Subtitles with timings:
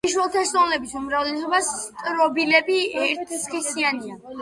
[0.09, 4.23] შიშველთესლოვნების უმრავლესობის სტრობილები ერთსქესიანია.